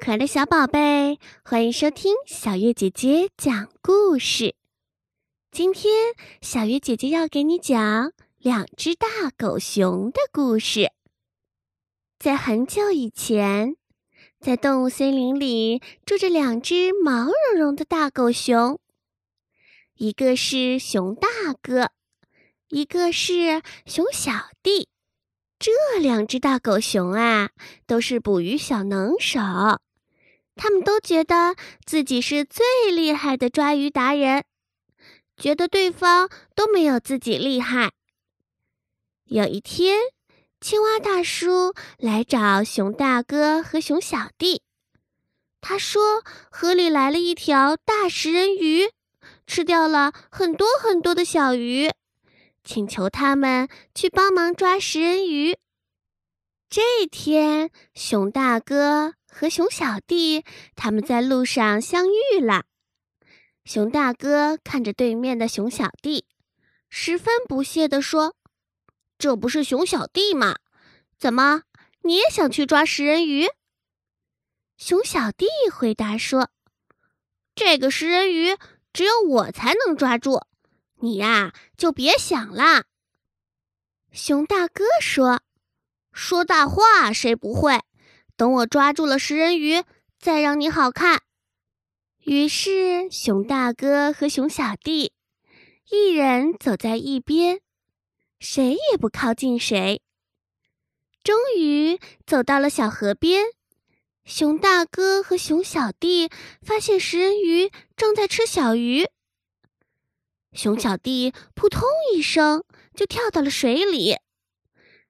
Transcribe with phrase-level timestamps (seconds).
[0.00, 4.54] 可爱的小宝贝，欢迎收听小月姐姐讲故事。
[5.50, 5.92] 今天，
[6.40, 10.92] 小月姐姐要给你讲两只大狗熊的故事。
[12.18, 13.76] 在很久以前，
[14.38, 18.78] 在动物森林里住着两只毛茸茸的大狗熊，
[19.96, 21.28] 一个是熊大
[21.60, 21.90] 哥，
[22.68, 24.88] 一个是熊小弟。
[25.58, 27.50] 这两只大狗熊啊，
[27.84, 29.40] 都是捕鱼小能手，
[30.58, 31.54] 他们都觉得
[31.86, 34.44] 自己是最厉害的抓鱼达人，
[35.36, 37.92] 觉得对方都没有自己厉害。
[39.26, 40.00] 有一天，
[40.60, 44.62] 青蛙大叔来找熊大哥和熊小弟，
[45.60, 48.90] 他说河里来了一条大食人鱼，
[49.46, 51.88] 吃掉了很多很多的小鱼。
[52.64, 55.56] 请求他们去帮忙抓食人鱼。
[56.70, 60.44] 这天，熊大哥和熊小弟
[60.76, 62.66] 他们在路上相遇了。
[63.64, 66.26] 熊大哥看着对面的熊小弟，
[66.90, 68.36] 十分不屑地说
[69.16, 70.56] ：“这不是熊小弟吗？
[71.16, 71.62] 怎么
[72.02, 73.46] 你也想去抓食人鱼？”
[74.76, 76.50] 熊小弟回答说
[77.56, 78.58] ：“这个食人鱼
[78.92, 80.42] 只有我才能抓住。”
[81.00, 82.84] 你呀，就别想了。
[84.12, 85.40] 熊大哥说
[86.20, 87.78] ：“说大话谁不会？
[88.36, 89.84] 等我抓住了食人鱼，
[90.18, 91.22] 再让你好看。”
[92.26, 95.12] 于是，熊大哥和熊小弟
[95.88, 97.60] 一人走在一边，
[98.40, 100.02] 谁也不靠近谁。
[101.22, 103.44] 终于走到了小河边，
[104.24, 106.28] 熊大哥和熊小弟
[106.60, 109.06] 发现食人鱼正在吃小鱼。
[110.52, 111.82] 熊小弟扑通
[112.12, 114.16] 一声就跳到了水里，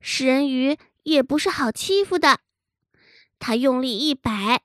[0.00, 2.40] 食人鱼也不是好欺负的，
[3.38, 4.62] 他用力一摆，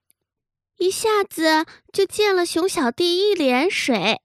[0.78, 4.22] 一下子就溅了熊小弟一脸水。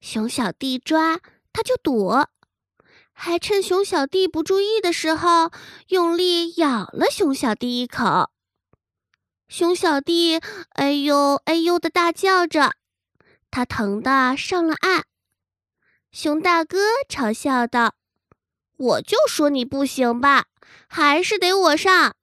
[0.00, 1.20] 熊小弟抓
[1.52, 2.28] 他就躲，
[3.12, 5.50] 还趁熊小弟不注意的时候，
[5.88, 8.30] 用力咬了熊小弟一口。
[9.48, 10.40] 熊小弟
[10.70, 12.72] 哎呦哎呦的大叫着，
[13.50, 15.04] 他疼得上了岸。
[16.12, 17.94] 熊大哥嘲笑道
[18.76, 20.46] ：“我就说你不行吧，
[20.88, 22.14] 还是得我上。”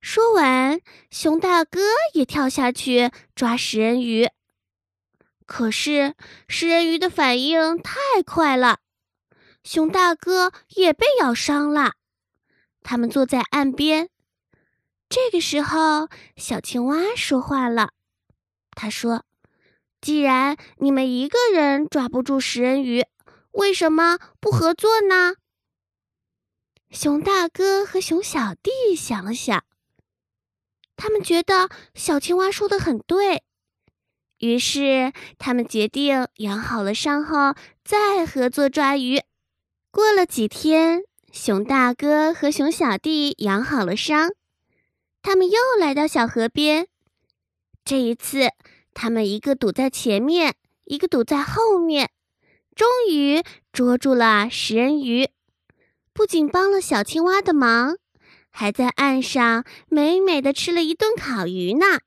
[0.00, 0.80] 说完，
[1.10, 1.80] 熊大哥
[2.12, 4.28] 也跳下去抓食人鱼。
[5.46, 6.14] 可是
[6.48, 8.78] 食人鱼的反应太快了，
[9.62, 11.92] 熊大哥也被咬伤了。
[12.82, 14.08] 他们坐在岸边。
[15.08, 17.90] 这个时候，小青蛙说话了，
[18.70, 19.24] 他说。
[20.00, 23.04] 既然你们一个人抓不住食人鱼，
[23.52, 25.34] 为什么不合作呢？
[26.92, 29.64] 熊大哥和熊小弟想了想，
[30.94, 33.42] 他们觉得小青蛙说的很对，
[34.36, 39.22] 于是他们决定养好了伤后再合作抓鱼。
[39.90, 44.30] 过了几天，熊大哥和熊小弟养好了伤，
[45.22, 46.86] 他们又来到小河边，
[47.86, 48.50] 这一次。
[48.92, 52.10] 他们一个堵在前面，一个堵在后面，
[52.76, 53.42] 终于
[53.72, 55.30] 捉住了食人鱼。
[56.14, 57.96] 不仅帮了小青蛙的忙，
[58.50, 62.00] 还在岸上美美的吃了一顿烤鱼呢。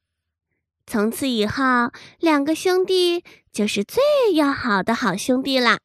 [0.86, 5.80] 从此以后，两个兄弟就是最要好的好兄弟啦。